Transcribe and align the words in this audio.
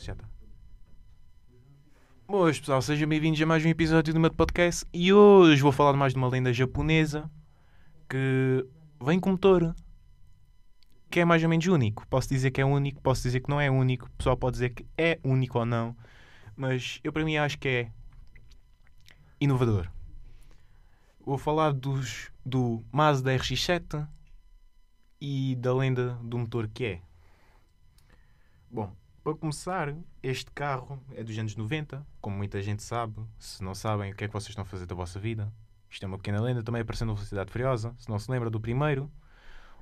Já 0.00 0.14
está. 0.14 0.26
Boas 2.26 2.58
pessoal, 2.58 2.80
sejam 2.80 3.06
bem-vindos 3.06 3.38
a 3.42 3.44
mais 3.44 3.62
um 3.66 3.68
episódio 3.68 4.14
do 4.14 4.18
meu 4.20 4.32
podcast 4.32 4.86
e 4.94 5.12
hoje 5.12 5.60
vou 5.60 5.72
falar 5.72 5.92
mais 5.92 6.14
de 6.14 6.18
uma 6.18 6.26
lenda 6.26 6.54
japonesa 6.54 7.30
que 8.08 8.66
vem 9.04 9.20
com 9.20 9.32
motor 9.32 9.76
que 11.10 11.20
é 11.20 11.24
mais 11.26 11.42
ou 11.42 11.50
menos 11.50 11.66
único. 11.66 12.06
Posso 12.08 12.30
dizer 12.30 12.50
que 12.50 12.62
é 12.62 12.64
único, 12.64 12.98
posso 13.02 13.24
dizer 13.24 13.40
que 13.40 13.50
não 13.50 13.60
é 13.60 13.70
único, 13.70 14.06
o 14.06 14.10
pessoal 14.12 14.38
pode 14.38 14.54
dizer 14.54 14.70
que 14.70 14.86
é 14.96 15.20
único 15.22 15.58
ou 15.58 15.66
não, 15.66 15.94
mas 16.56 16.98
eu 17.04 17.12
para 17.12 17.24
mim 17.24 17.36
acho 17.36 17.58
que 17.58 17.68
é 17.68 17.92
inovador. 19.38 19.86
Vou 21.20 21.36
falar 21.36 21.74
dos, 21.74 22.30
do 22.42 22.82
Mazda 22.90 23.36
RX-7 23.36 24.08
e 25.20 25.56
da 25.56 25.74
lenda 25.74 26.18
do 26.22 26.38
motor 26.38 26.68
que 26.68 26.84
é. 26.86 27.02
Bom, 28.70 28.96
para 29.22 29.34
começar, 29.34 29.94
este 30.22 30.50
carro 30.50 30.98
é 31.14 31.22
dos 31.22 31.36
anos 31.38 31.54
90, 31.54 32.06
como 32.20 32.36
muita 32.36 32.60
gente 32.62 32.82
sabe. 32.82 33.20
Se 33.38 33.62
não 33.62 33.74
sabem, 33.74 34.12
o 34.12 34.16
que 34.16 34.24
é 34.24 34.26
que 34.26 34.32
vocês 34.32 34.50
estão 34.50 34.62
a 34.62 34.66
fazer 34.66 34.86
da 34.86 34.94
vossa 34.94 35.20
vida? 35.20 35.52
Isto 35.90 36.04
é 36.04 36.06
uma 36.06 36.16
pequena 36.16 36.40
lenda, 36.40 36.62
também 36.62 36.82
apareceu 36.82 37.06
no 37.06 37.14
Velocidade 37.14 37.50
Furiosa. 37.50 37.94
Se 37.98 38.08
não 38.08 38.18
se 38.18 38.30
lembra 38.30 38.48
do 38.48 38.60
primeiro, 38.60 39.10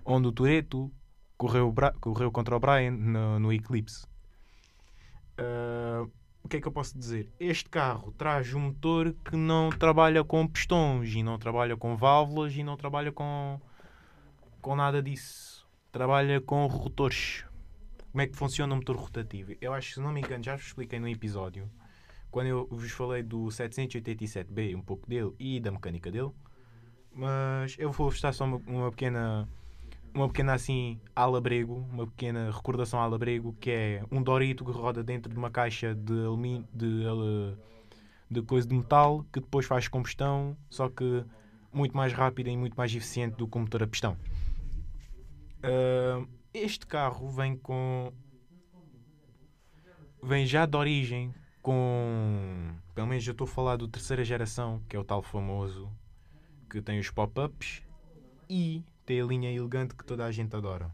onde 0.04 0.26
o 0.26 0.32
Toreto 0.32 0.90
correu, 1.36 1.72
correu 2.00 2.32
contra 2.32 2.56
o 2.56 2.60
Brian 2.60 2.90
no, 2.90 3.38
no 3.38 3.52
Eclipse. 3.52 4.06
Uh, 5.38 6.10
o 6.42 6.48
que 6.48 6.56
é 6.56 6.60
que 6.60 6.66
eu 6.66 6.72
posso 6.72 6.98
dizer? 6.98 7.30
Este 7.38 7.68
carro 7.68 8.12
traz 8.18 8.52
um 8.54 8.60
motor 8.60 9.14
que 9.24 9.36
não 9.36 9.70
trabalha 9.70 10.24
com 10.24 10.46
pistões 10.46 11.14
e 11.14 11.22
não 11.22 11.38
trabalha 11.38 11.76
com 11.76 11.96
válvulas 11.96 12.56
e 12.56 12.64
não 12.64 12.76
trabalha 12.76 13.12
com, 13.12 13.60
com 14.60 14.74
nada 14.74 15.02
disso. 15.02 15.66
Trabalha 15.92 16.40
com 16.40 16.66
rotores. 16.66 17.44
Como 18.10 18.22
é 18.22 18.26
que 18.26 18.36
funciona 18.36 18.72
o 18.72 18.76
motor 18.76 18.96
rotativo? 18.96 19.52
Eu 19.60 19.72
acho 19.72 19.94
se 19.94 20.00
não 20.00 20.12
me 20.12 20.20
engano, 20.20 20.42
já 20.42 20.56
vos 20.56 20.66
expliquei 20.66 20.98
no 20.98 21.08
episódio, 21.08 21.70
quando 22.30 22.46
eu 22.46 22.66
vos 22.70 22.90
falei 22.90 23.22
do 23.22 23.46
787B, 23.46 24.76
um 24.76 24.82
pouco 24.82 25.08
dele 25.08 25.32
e 25.38 25.60
da 25.60 25.70
mecânica 25.70 26.10
dele. 26.10 26.30
Mas 27.12 27.76
eu 27.78 27.90
vou 27.90 28.08
estar 28.08 28.32
só 28.32 28.44
uma, 28.44 28.56
uma 28.66 28.90
pequena 28.90 29.48
uma 30.14 30.28
pequena 30.28 30.54
assim 30.54 31.00
alabrego, 31.14 31.86
uma 31.92 32.06
pequena 32.06 32.50
recordação 32.50 33.00
alabrego, 33.00 33.54
que 33.60 33.70
é 33.70 34.04
um 34.10 34.22
Dorito 34.22 34.64
que 34.64 34.70
roda 34.70 35.02
dentro 35.02 35.30
de 35.30 35.38
uma 35.38 35.50
caixa 35.50 35.94
de 35.94 36.24
alumínio, 36.24 36.66
de, 36.72 37.04
de 38.30 38.42
coisa 38.42 38.66
de 38.66 38.74
metal, 38.74 39.24
que 39.32 39.40
depois 39.40 39.66
faz 39.66 39.86
combustão, 39.86 40.56
só 40.70 40.88
que 40.88 41.24
muito 41.72 41.96
mais 41.96 42.12
rápida 42.12 42.50
e 42.50 42.56
muito 42.56 42.74
mais 42.74 42.94
eficiente 42.94 43.36
do 43.36 43.46
que 43.46 43.56
o 43.56 43.60
motor 43.60 43.82
a 43.82 43.86
pistão. 43.86 44.16
Uh, 45.58 46.26
este 46.52 46.86
carro 46.86 47.28
vem 47.28 47.56
com. 47.56 48.12
vem 50.22 50.46
já 50.46 50.66
de 50.66 50.76
origem 50.76 51.34
com. 51.62 52.74
pelo 52.94 53.06
menos 53.06 53.26
eu 53.26 53.32
estou 53.32 53.46
a 53.46 53.48
falar 53.48 53.76
do 53.76 53.88
terceira 53.88 54.24
geração, 54.24 54.82
que 54.88 54.96
é 54.96 54.98
o 54.98 55.04
tal 55.04 55.22
famoso 55.22 55.90
que 56.68 56.82
tem 56.82 56.98
os 56.98 57.10
pop-ups 57.10 57.82
e 58.48 58.82
tem 59.06 59.20
a 59.20 59.24
linha 59.24 59.50
elegante 59.50 59.94
que 59.94 60.04
toda 60.04 60.24
a 60.24 60.30
gente 60.30 60.54
adora. 60.54 60.86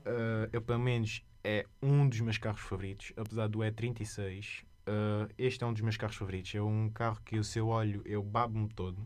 Uh, 0.00 0.48
eu, 0.52 0.60
pelo 0.60 0.78
menos, 0.78 1.24
é 1.42 1.66
um 1.82 2.08
dos 2.08 2.20
meus 2.20 2.38
carros 2.38 2.60
favoritos, 2.60 3.12
apesar 3.16 3.48
do 3.48 3.60
E36. 3.60 4.62
Uh, 4.62 4.64
ah, 4.86 5.28
este 5.36 5.64
é 5.64 5.66
um 5.66 5.72
dos 5.72 5.82
meus 5.82 5.96
carros 5.96 6.16
favoritos. 6.16 6.54
É 6.54 6.62
um 6.62 6.90
carro 6.90 7.20
que 7.24 7.38
o 7.38 7.44
seu 7.44 7.68
olho 7.68 8.02
eu 8.04 8.22
babo-me 8.22 8.68
todo. 8.68 8.98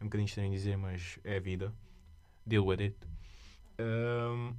É 0.00 0.04
um 0.04 0.06
bocadinho 0.06 0.26
estranho 0.26 0.52
dizer, 0.52 0.76
mas 0.76 1.18
é 1.24 1.36
a 1.36 1.40
vida. 1.40 1.72
Deal 2.46 2.66
with 2.66 2.80
it. 2.80 2.96
Uh, 3.78 4.54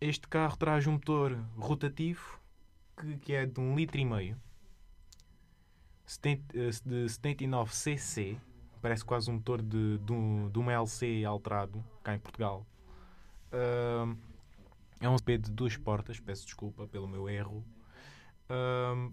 este 0.00 0.28
carro 0.28 0.56
traz 0.56 0.86
um 0.86 0.92
motor 0.92 1.36
rotativo 1.56 2.40
que, 2.96 3.16
que 3.18 3.32
é 3.32 3.46
de 3.46 3.58
um 3.60 3.76
litro 3.76 3.98
e 3.98 4.04
meio 4.04 4.40
de 6.84 7.08
79 7.08 7.74
cc 7.74 8.40
parece 8.80 9.04
quase 9.04 9.30
um 9.30 9.34
motor 9.34 9.60
de, 9.60 9.98
de, 9.98 10.12
um, 10.12 10.48
de 10.48 10.58
uma 10.58 10.72
LC 10.72 11.24
alterado, 11.24 11.84
cá 12.02 12.14
em 12.14 12.18
Portugal. 12.18 12.66
Uh, 13.52 14.16
é 15.00 15.08
um 15.08 15.16
SP 15.18 15.38
de 15.38 15.50
duas 15.50 15.76
portas, 15.76 16.18
peço 16.20 16.44
desculpa 16.44 16.86
pelo 16.86 17.08
meu 17.08 17.28
erro. 17.28 17.64
Uh, 18.48 19.12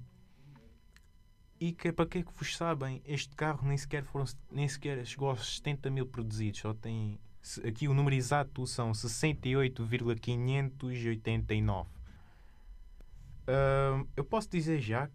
e 1.60 1.72
que 1.72 1.92
para 1.92 2.06
que 2.06 2.20
é 2.20 2.24
que 2.24 2.34
vos 2.34 2.56
sabem, 2.56 3.02
este 3.06 3.36
carro 3.36 3.68
nem 3.68 3.78
sequer, 3.78 4.04
foram, 4.04 4.26
nem 4.52 4.68
sequer 4.68 5.06
chegou 5.06 5.30
aos 5.30 5.58
70 5.58 5.90
mil 5.90 6.06
produzidos, 6.06 6.60
só 6.60 6.74
tem 6.74 7.20
aqui 7.66 7.88
o 7.88 7.94
número 7.94 8.16
exato 8.16 8.66
são 8.66 8.94
68,589. 8.94 11.90
Uh, 13.48 14.08
eu 14.16 14.24
posso 14.24 14.50
dizer 14.50 14.82
já 14.82 15.08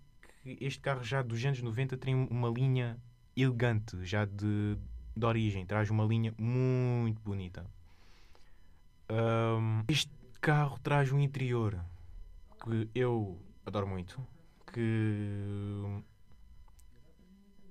que 0.43 0.57
este 0.61 0.81
carro 0.81 1.03
já 1.03 1.23
dos 1.23 1.45
anos 1.45 1.61
90 1.61 1.97
tem 1.97 2.15
uma 2.15 2.49
linha 2.49 2.97
elegante, 3.37 3.97
já 4.05 4.25
de, 4.25 4.79
de 5.17 5.27
origem, 5.27 5.67
traz 5.67 5.91
uma 5.91 6.05
linha 6.05 6.33
muito 6.39 7.21
bonita. 7.23 7.67
Um, 9.11 9.83
este 9.89 10.13
carro 10.41 10.79
traz 10.79 11.11
um 11.11 11.19
interior 11.19 11.85
que 12.63 12.89
eu 12.95 13.43
adoro 13.67 13.89
muito, 13.89 14.25
que 14.73 15.75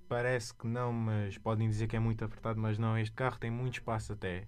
parece 0.09 0.53
que 0.53 0.67
não, 0.67 0.91
mas 0.91 1.37
podem 1.37 1.69
dizer 1.69 1.87
que 1.87 1.95
é 1.95 1.99
muito 1.99 2.25
apertado, 2.25 2.59
mas 2.59 2.79
não, 2.79 2.97
este 2.97 3.15
carro 3.15 3.37
tem 3.37 3.51
muito 3.51 3.75
espaço 3.75 4.11
até. 4.11 4.47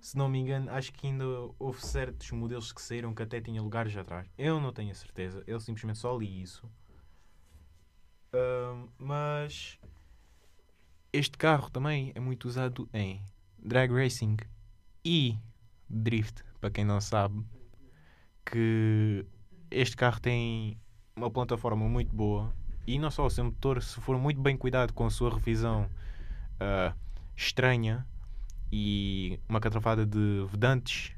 Se 0.00 0.16
não 0.16 0.28
me 0.28 0.38
engano, 0.38 0.70
acho 0.70 0.92
que 0.92 1.06
ainda 1.06 1.24
houve 1.58 1.84
certos 1.84 2.30
modelos 2.32 2.72
que 2.72 2.80
saíram 2.80 3.14
que 3.14 3.22
até 3.22 3.40
tinha 3.40 3.62
lugares 3.62 3.94
atrás. 3.96 4.26
Eu 4.36 4.60
não 4.60 4.72
tenho 4.72 4.90
a 4.90 4.94
certeza, 4.94 5.44
eu 5.46 5.60
simplesmente 5.60 5.98
só 5.98 6.16
li 6.16 6.42
isso. 6.42 6.66
Uh, 8.32 8.88
mas 8.98 9.78
este 11.12 11.38
carro 11.38 11.70
também 11.70 12.10
é 12.14 12.20
muito 12.20 12.46
usado 12.46 12.88
em 12.92 13.22
drag 13.58 13.92
racing 13.92 14.36
e 15.04 15.38
drift, 15.88 16.42
para 16.60 16.70
quem 16.70 16.84
não 16.84 17.00
sabe, 17.00 17.44
que 18.44 19.24
este 19.70 19.96
carro 19.96 20.20
tem 20.20 20.78
uma 21.14 21.30
plataforma 21.30 21.88
muito 21.88 22.14
boa 22.14 22.52
e 22.86 22.98
não 22.98 23.10
só 23.10 23.26
o 23.26 23.30
seu 23.30 23.44
motor, 23.44 23.82
se 23.82 24.00
for 24.00 24.18
muito 24.18 24.40
bem 24.40 24.56
cuidado 24.56 24.92
com 24.92 25.06
a 25.06 25.10
sua 25.10 25.30
revisão 25.32 25.88
uh, 26.54 26.94
estranha 27.36 28.06
e 28.70 29.38
uma 29.48 29.60
catrafada 29.60 30.04
de 30.04 30.46
vedantes, 30.50 31.12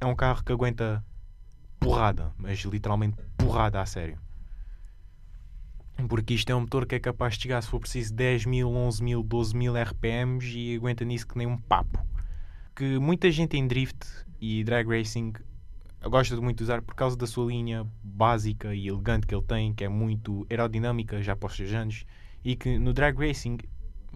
é 0.00 0.06
um 0.06 0.14
carro 0.14 0.42
que 0.42 0.52
aguenta 0.52 1.04
porrada, 1.78 2.32
mas 2.38 2.58
literalmente 2.60 3.16
porrada 3.36 3.80
a 3.80 3.86
sério. 3.86 4.18
Porque 6.08 6.34
isto 6.34 6.50
é 6.50 6.54
um 6.54 6.60
motor 6.60 6.86
que 6.86 6.94
é 6.94 7.00
capaz 7.00 7.34
de 7.34 7.42
chegar, 7.42 7.60
se 7.60 7.68
for 7.68 7.80
preciso, 7.80 8.14
10 8.14 8.46
mil, 8.46 8.70
11 8.70 9.02
mil, 9.02 9.22
12 9.22 9.56
mil 9.56 9.74
RPMs 9.74 10.56
e 10.56 10.76
aguenta 10.76 11.04
nisso 11.04 11.26
que 11.26 11.36
nem 11.36 11.46
um 11.46 11.58
papo. 11.58 12.06
Que 12.76 12.98
muita 12.98 13.30
gente 13.32 13.56
em 13.56 13.66
drift 13.66 14.06
e 14.40 14.62
drag 14.62 14.88
racing 14.88 15.32
gosta 16.02 16.34
de 16.34 16.40
muito 16.40 16.60
usar 16.60 16.82
por 16.82 16.94
causa 16.94 17.16
da 17.16 17.26
sua 17.26 17.46
linha 17.46 17.86
básica 18.02 18.74
e 18.74 18.88
elegante 18.88 19.26
que 19.26 19.34
ele 19.34 19.44
tem, 19.44 19.74
que 19.74 19.84
é 19.84 19.88
muito 19.88 20.46
aerodinâmica 20.48 21.20
já 21.22 21.34
para 21.34 21.48
os 21.48 21.56
seus 21.56 21.72
anos, 21.72 22.04
e 22.44 22.54
que 22.54 22.78
no 22.78 22.92
drag 22.92 23.18
racing 23.18 23.58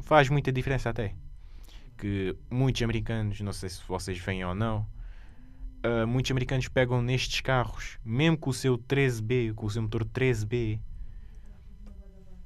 faz 0.03 0.29
muita 0.29 0.53
diferença 0.53 0.91
até. 0.91 1.15
Que 1.99 2.37
muitos 2.51 2.83
americanos, 2.83 3.41
não 3.41 3.53
sei 3.53 3.69
se 3.69 3.81
vocês 3.87 4.19
veem 4.19 4.45
ou 4.45 4.55
não, 4.55 4.87
uh, 5.85 6.07
muitos 6.07 6.31
americanos 6.31 6.69
pegam 6.69 7.03
nestes 7.03 7.41
carros, 7.41 7.99
mesmo 8.05 8.39
com 8.39 8.51
o 8.51 8.55
seu 8.55 8.79
13B, 8.79 9.55
com 9.55 9.67
o 9.67 9.71
seu 9.71 9.83
motor 9.83 10.05
13B, 10.05 10.79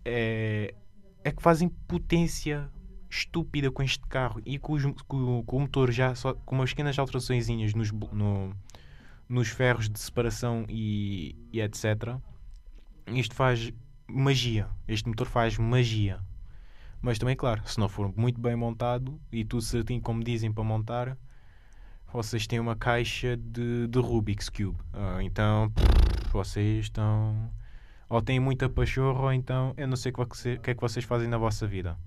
é, 0.04 0.74
é 1.24 1.32
que 1.32 1.42
fazem 1.42 1.68
potência 1.68 2.70
estúpida 3.10 3.70
com 3.70 3.82
este 3.82 4.04
carro 4.06 4.40
e 4.44 4.58
com, 4.58 4.74
os, 4.74 4.84
com, 5.06 5.42
com 5.44 5.56
o 5.56 5.60
motor 5.60 5.90
já 5.90 6.14
só 6.14 6.34
com 6.34 6.56
umas 6.56 6.70
pequenas 6.70 6.98
alterações 6.98 7.48
nos, 7.48 7.92
no, 7.92 8.54
nos 9.28 9.48
ferros 9.48 9.88
de 9.88 9.98
separação 9.98 10.64
e, 10.68 11.36
e 11.52 11.60
etc. 11.60 12.16
Isto 13.08 13.34
faz 13.34 13.72
magia. 14.06 14.68
Este 14.86 15.08
motor 15.08 15.26
faz 15.26 15.58
magia. 15.58 16.20
Mas 17.00 17.18
também, 17.18 17.36
claro, 17.36 17.62
se 17.66 17.78
não 17.78 17.88
for 17.88 18.12
muito 18.16 18.40
bem 18.40 18.56
montado 18.56 19.20
e 19.30 19.44
tudo 19.44 19.62
certinho 19.62 20.00
como 20.00 20.24
dizem 20.24 20.52
para 20.52 20.64
montar, 20.64 21.16
vocês 22.12 22.46
têm 22.46 22.58
uma 22.58 22.74
caixa 22.74 23.36
de, 23.36 23.86
de 23.88 23.98
Rubik's 23.98 24.48
Cube. 24.48 24.78
Uh, 24.94 25.20
então, 25.20 25.70
pff, 25.70 26.32
vocês 26.32 26.86
estão 26.86 27.50
ou 28.08 28.22
têm 28.22 28.38
muita 28.38 28.68
pachorra, 28.68 29.20
ou 29.20 29.32
então 29.32 29.74
eu 29.76 29.88
não 29.88 29.96
sei 29.96 30.12
o 30.12 30.58
que 30.58 30.70
é 30.70 30.74
que 30.74 30.80
vocês 30.80 31.04
fazem 31.04 31.28
na 31.28 31.36
vossa 31.36 31.66
vida. 31.66 31.98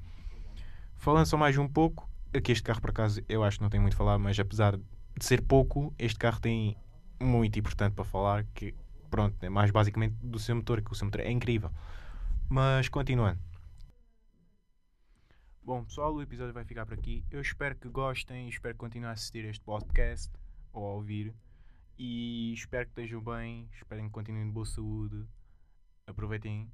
Falando 0.96 1.26
só 1.26 1.38
mais 1.38 1.58
um 1.58 1.68
pouco, 1.68 2.10
aqui 2.34 2.52
este 2.52 2.64
carro 2.64 2.82
por 2.82 2.90
acaso 2.90 3.22
eu 3.28 3.44
acho 3.44 3.58
que 3.58 3.64
não 3.64 3.70
tem 3.70 3.80
muito 3.80 3.94
a 3.94 3.98
falar, 3.98 4.18
mas 4.18 4.40
apesar 4.40 4.78
de 4.78 5.26
ser 5.26 5.42
pouco, 5.42 5.94
este 6.00 6.18
carro 6.18 6.40
tem 6.40 6.78
muito 7.20 7.58
importante 7.60 7.94
para 7.94 8.06
falar, 8.06 8.46
que 8.54 8.74
pronto, 9.10 9.44
é 9.44 9.50
mais 9.50 9.72
basicamente 9.72 10.16
do 10.22 10.40
seu 10.40 10.56
motor, 10.56 10.82
que 10.82 10.92
o 10.92 10.96
seu 10.96 11.06
motor 11.06 11.22
é 11.22 11.32
incrível. 11.32 11.72
Mas 12.48 12.90
continuando. 12.90 13.40
Bom, 15.62 15.84
pessoal, 15.84 16.14
o 16.14 16.22
episódio 16.22 16.54
vai 16.54 16.66
ficar 16.66 16.86
por 16.86 16.96
aqui. 16.96 17.24
Eu 17.30 17.42
espero 17.42 17.76
que 17.76 17.88
gostem, 17.90 18.50
espero 18.50 18.74
que 18.74 18.80
continuem 18.80 19.10
a 19.10 19.14
assistir 19.14 19.46
este 19.46 19.64
podcast 19.64 20.32
ou 20.74 20.86
a 20.88 20.94
ouvir. 20.94 21.34
E 21.98 22.54
espero 22.54 22.86
que 22.86 22.92
estejam 22.92 23.22
bem, 23.22 23.70
espero 23.74 24.02
que 24.02 24.10
continuem 24.10 24.46
de 24.48 24.52
boa 24.52 24.66
saúde. 24.66 25.28
Aproveitem 26.08 26.72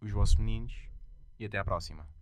os 0.00 0.10
vossos 0.10 0.36
meninos 0.36 0.74
e 1.40 1.44
até 1.44 1.58
à 1.58 1.64
próxima. 1.64 2.15